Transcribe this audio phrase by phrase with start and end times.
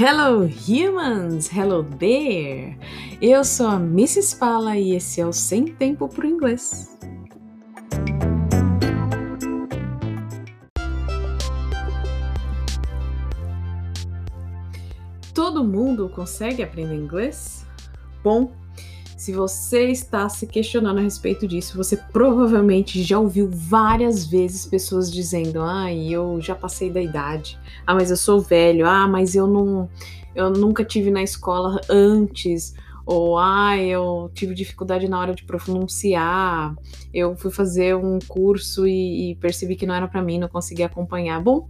[0.00, 2.78] Hello humans, hello there.
[3.20, 4.36] Eu sou a Mrs.
[4.36, 6.96] Pala e esse é o Sem Tempo pro Inglês.
[15.34, 17.66] Todo mundo consegue aprender inglês?
[18.22, 18.52] Bom,
[19.28, 25.12] se você está se questionando a respeito disso, você provavelmente já ouviu várias vezes pessoas
[25.12, 27.58] dizendo: "Ah, eu já passei da idade.
[27.86, 28.86] Ah, mas eu sou velho.
[28.88, 29.86] Ah, mas eu não
[30.34, 32.74] eu nunca tive na escola antes."
[33.04, 36.74] Ou ah, eu tive dificuldade na hora de pronunciar.
[37.12, 40.82] Eu fui fazer um curso e, e percebi que não era para mim, não consegui
[40.82, 41.38] acompanhar.
[41.42, 41.68] Bom,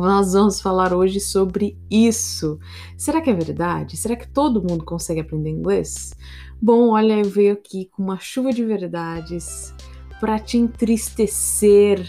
[0.00, 2.58] nós vamos falar hoje sobre isso.
[2.96, 3.96] Será que é verdade?
[3.96, 6.14] Será que todo mundo consegue aprender inglês?
[6.60, 9.74] Bom, olha, eu venho aqui com uma chuva de verdades
[10.20, 12.06] para te entristecer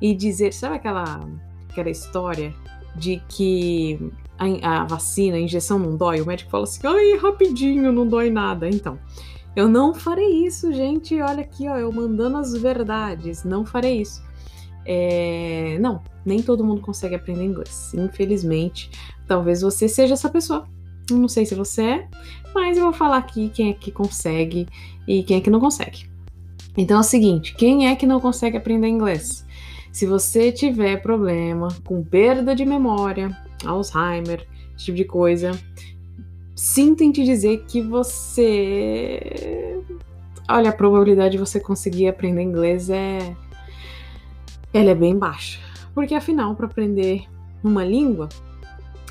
[0.00, 1.20] e dizer, sabe aquela
[1.68, 2.54] aquela história
[2.94, 3.98] de que
[4.38, 6.20] a, a, vacina, a injeção não dói?
[6.20, 8.68] O médico fala assim: "Ai, rapidinho, não dói nada".
[8.68, 8.98] Então,
[9.54, 11.20] eu não farei isso, gente.
[11.20, 13.44] Olha aqui, ó, eu mandando as verdades.
[13.44, 14.22] Não farei isso.
[14.86, 15.78] É...
[15.80, 17.92] Não, nem todo mundo consegue aprender inglês.
[17.94, 18.90] Infelizmente,
[19.26, 20.66] talvez você seja essa pessoa.
[21.10, 22.08] Não sei se você é,
[22.54, 24.66] mas eu vou falar aqui quem é que consegue
[25.06, 26.08] e quem é que não consegue.
[26.76, 29.46] Então é o seguinte: quem é que não consegue aprender inglês?
[29.92, 35.52] Se você tiver problema com perda de memória, Alzheimer, esse tipo de coisa,
[36.54, 39.80] sinto em te dizer que você.
[40.48, 43.34] Olha, a probabilidade de você conseguir aprender inglês é.
[44.72, 45.60] Ela é bem baixa.
[45.94, 47.26] Porque afinal, para aprender
[47.62, 48.28] uma língua,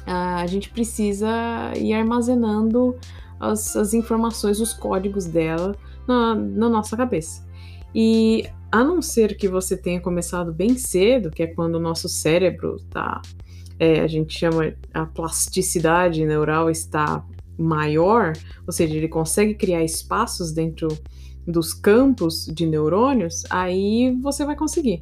[0.06, 1.28] a gente precisa
[1.76, 2.96] ir armazenando
[3.40, 5.76] as, as informações, os códigos dela
[6.08, 7.46] na, na nossa cabeça.
[7.94, 12.10] E a não ser que você tenha começado bem cedo, que é quando o nosso
[12.10, 13.22] cérebro está,
[13.80, 17.26] é, a gente chama a plasticidade neural está
[17.58, 18.34] maior,
[18.68, 20.90] ou seja, ele consegue criar espaços dentro
[21.48, 25.02] dos campos de neurônios, aí você vai conseguir.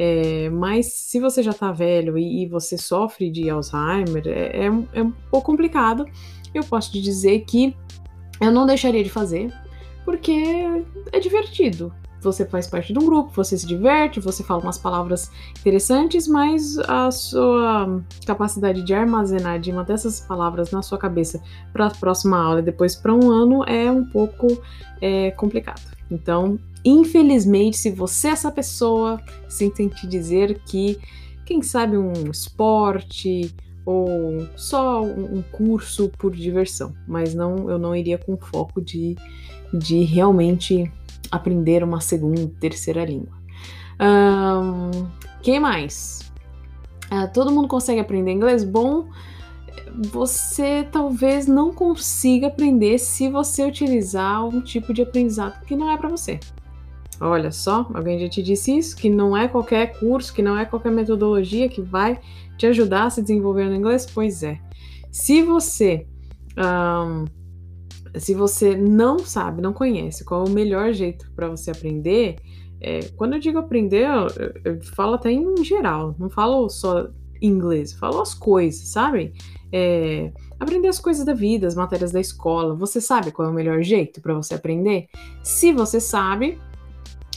[0.00, 4.66] É, mas se você já está velho e, e, você sofre de Alzheimer, é, é,
[4.66, 6.06] é, um pouco complicado.
[6.54, 7.76] Eu posso te dizer que
[8.40, 9.52] eu não deixaria de fazer,
[10.04, 10.40] porque
[11.10, 11.92] é divertido.
[12.20, 15.30] Você faz parte de um grupo, você se diverte, você fala umas palavras
[15.60, 21.40] interessantes, mas a sua capacidade de armazenar, de manter essas palavras na sua cabeça
[21.72, 24.46] para a próxima aula e depois para um ano é um pouco
[25.00, 25.82] é, complicado.
[26.10, 30.98] Então, Infelizmente, se você é essa pessoa, sinto te dizer que,
[31.44, 33.54] quem sabe, um esporte
[33.84, 39.16] ou só um curso por diversão, mas não, eu não iria com foco de,
[39.72, 40.90] de realmente
[41.30, 43.36] aprender uma segunda, terceira língua.
[44.00, 45.08] Um,
[45.42, 46.30] quem mais?
[47.10, 48.64] Uh, todo mundo consegue aprender inglês?
[48.64, 49.08] Bom,
[50.10, 55.96] você talvez não consiga aprender se você utilizar um tipo de aprendizado que não é
[55.96, 56.38] para você.
[57.20, 58.96] Olha só, alguém já te disse isso?
[58.96, 62.20] Que não é qualquer curso, que não é qualquer metodologia que vai
[62.56, 64.06] te ajudar a se desenvolver no inglês?
[64.06, 64.60] Pois é.
[65.10, 66.06] Se você.
[66.56, 67.24] Um,
[68.18, 72.36] se você não sabe, não conhece qual é o melhor jeito para você aprender,
[72.80, 77.08] é, quando eu digo aprender, eu, eu, falo até em geral, não falo só
[77.40, 79.32] inglês, falo as coisas, sabe?
[79.72, 82.74] É, aprender as coisas da vida, as matérias da escola.
[82.74, 85.08] Você sabe qual é o melhor jeito para você aprender?
[85.42, 86.58] Se você sabe,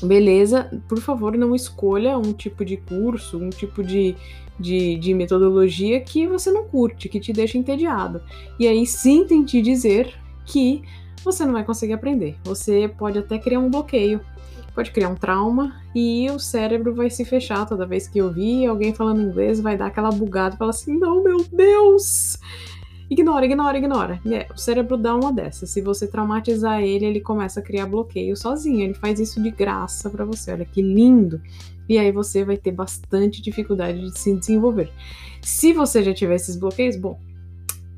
[0.02, 4.16] beleza, por favor, não escolha um tipo de curso, um tipo de,
[4.60, 8.22] de, de, metodologia que você não curte, que te deixa entediado.
[8.60, 10.14] E aí sim te dizer
[10.46, 10.84] que
[11.24, 12.36] você não vai conseguir aprender.
[12.44, 14.22] Você pode até criar um bloqueio,
[14.74, 18.94] pode criar um trauma e o cérebro vai se fechar toda vez que ouvir alguém
[18.94, 22.38] falando inglês, vai dar aquela bugada e falar assim: não, meu Deus!
[23.12, 24.22] Ignora, ignora, ignora.
[24.26, 25.70] É, o cérebro dá uma dessas.
[25.70, 28.80] Se você traumatizar ele, ele começa a criar bloqueio sozinho.
[28.80, 30.54] Ele faz isso de graça para você.
[30.54, 31.42] Olha que lindo.
[31.90, 34.90] E aí você vai ter bastante dificuldade de se desenvolver.
[35.42, 37.20] Se você já tiver esses bloqueios, bom,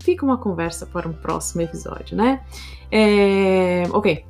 [0.03, 2.41] fica uma conversa para um próximo episódio, né?
[2.91, 4.25] É, ok.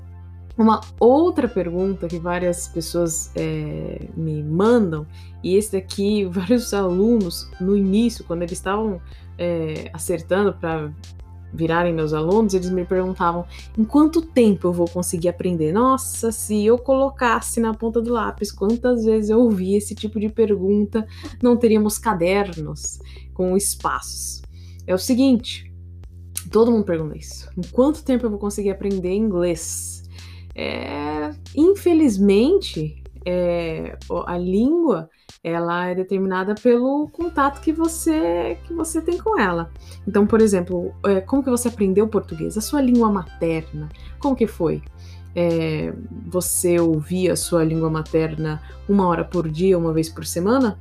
[0.56, 5.08] Uma outra pergunta que várias pessoas é, me mandam,
[5.44, 9.02] e esse daqui, vários alunos, no início, quando eles estavam
[9.38, 10.92] é, acertando para
[11.52, 13.46] virarem meus alunos, eles me perguntavam
[13.78, 15.72] em quanto tempo eu vou conseguir aprender.
[15.72, 20.30] Nossa, se eu colocasse na ponta do lápis quantas vezes eu ouvi esse tipo de
[20.30, 21.08] pergunta,
[21.42, 23.00] não teríamos cadernos
[23.34, 24.42] com espaços.
[24.86, 25.72] É o seguinte,
[26.52, 27.50] todo mundo pergunta isso.
[27.58, 30.04] Em quanto tempo eu vou conseguir aprender inglês?
[30.56, 33.98] É, infelizmente, é,
[34.28, 35.10] a língua
[35.44, 39.72] ela é determinada pelo contato que você que você tem com ela.
[40.08, 42.58] Então, por exemplo, é, como que você aprendeu português?
[42.58, 43.90] A sua língua materna,
[44.20, 44.82] como que foi?
[45.36, 45.94] É,
[46.28, 50.78] você ouvia a sua língua materna uma hora por dia, uma vez por semana?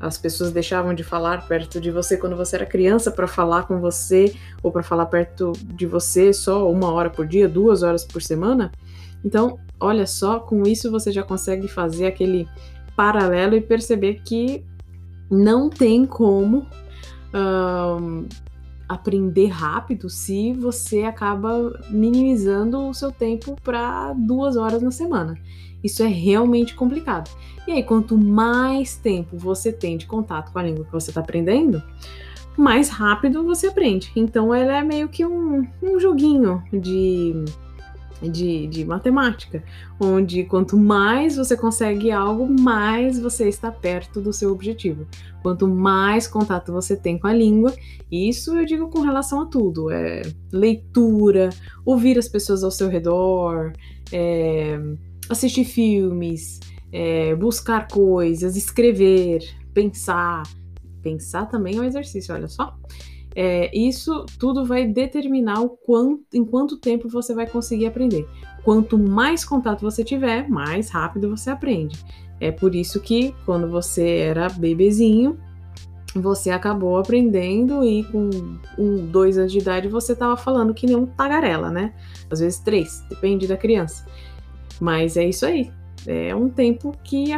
[0.00, 3.80] As pessoas deixavam de falar perto de você quando você era criança para falar com
[3.80, 8.22] você ou para falar perto de você só uma hora por dia, duas horas por
[8.22, 8.70] semana?
[9.24, 12.48] Então, olha só, com isso você já consegue fazer aquele
[12.94, 14.64] paralelo e perceber que
[15.30, 16.66] não tem como
[17.34, 18.26] um,
[18.88, 25.36] aprender rápido se você acaba minimizando o seu tempo para duas horas na semana.
[25.82, 27.30] Isso é realmente complicado.
[27.66, 31.20] E aí, quanto mais tempo você tem de contato com a língua que você está
[31.20, 31.82] aprendendo,
[32.56, 34.10] mais rápido você aprende.
[34.16, 37.44] Então, ela é meio que um, um joguinho de
[38.20, 39.62] de, de matemática,
[40.00, 45.06] onde quanto mais você consegue algo, mais você está perto do seu objetivo.
[45.42, 47.72] Quanto mais contato você tem com a língua,
[48.10, 50.22] isso eu digo com relação a tudo: é
[50.52, 51.50] leitura,
[51.84, 53.72] ouvir as pessoas ao seu redor,
[54.12, 54.78] é,
[55.28, 56.60] assistir filmes,
[56.92, 59.40] é, buscar coisas, escrever,
[59.72, 60.42] pensar.
[61.02, 62.76] Pensar também é um exercício, olha só.
[63.34, 68.26] É, isso tudo vai determinar o quanto, em quanto tempo você vai conseguir aprender.
[68.64, 71.98] Quanto mais contato você tiver, mais rápido você aprende.
[72.40, 75.38] É por isso que quando você era bebezinho,
[76.14, 78.30] você acabou aprendendo e com
[78.78, 81.94] um, dois anos de idade você estava falando que nem um tagarela, né?
[82.30, 84.06] Às vezes três, depende da criança.
[84.80, 85.70] Mas é isso aí.
[86.06, 87.34] É um tempo que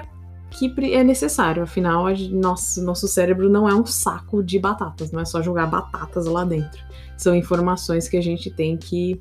[0.51, 5.25] que é necessário, afinal, nosso, nosso cérebro não é um saco de batatas, não é
[5.25, 6.83] só jogar batatas lá dentro.
[7.17, 9.21] São informações que a gente tem que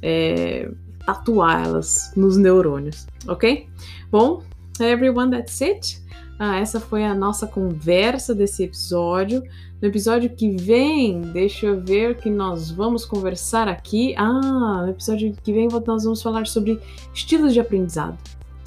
[0.00, 0.70] é,
[1.04, 3.68] tatuar elas nos neurônios, ok?
[4.10, 4.42] Bom,
[4.80, 6.00] everyone, that's it.
[6.38, 9.42] Ah, essa foi a nossa conversa desse episódio.
[9.82, 14.14] No episódio que vem, deixa eu ver que nós vamos conversar aqui.
[14.16, 16.80] Ah, no episódio que vem nós vamos falar sobre
[17.12, 18.16] estilos de aprendizado.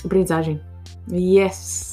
[0.04, 0.60] Aprendizagem.
[1.12, 1.92] Yes!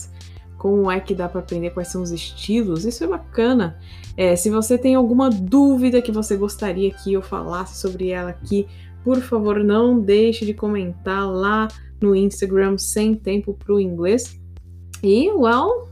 [0.59, 3.79] como é que dá para aprender, quais são os estilos, isso é bacana.
[4.17, 8.67] É, se você tem alguma dúvida que você gostaria que eu falasse sobre ela aqui,
[9.05, 11.69] por favor, não deixe de comentar lá
[12.01, 14.39] no Instagram sem tempo para o inglês.
[15.03, 15.89] E, well,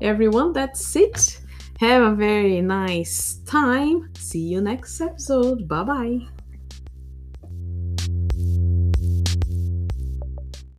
[0.00, 1.40] everyone, that's it.
[1.78, 4.10] Have a very nice time.
[4.18, 5.68] See you next episode.
[5.68, 6.39] Bye bye.